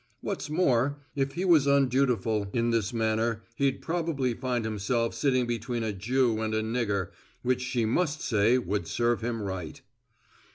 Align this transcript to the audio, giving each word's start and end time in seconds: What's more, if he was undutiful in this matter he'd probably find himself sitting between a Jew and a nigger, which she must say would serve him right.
What's 0.21 0.49
more, 0.49 0.97
if 1.13 1.33
he 1.33 1.45
was 1.45 1.67
undutiful 1.67 2.49
in 2.53 2.71
this 2.71 2.91
matter 2.91 3.43
he'd 3.57 3.83
probably 3.83 4.33
find 4.33 4.65
himself 4.65 5.13
sitting 5.13 5.45
between 5.45 5.83
a 5.83 5.93
Jew 5.93 6.41
and 6.41 6.55
a 6.55 6.63
nigger, 6.63 7.11
which 7.43 7.61
she 7.61 7.85
must 7.85 8.19
say 8.19 8.57
would 8.57 8.87
serve 8.87 9.21
him 9.21 9.43
right. 9.43 9.79